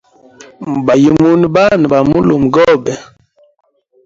[0.71, 2.93] Mubayimune Bana na mulumegobe.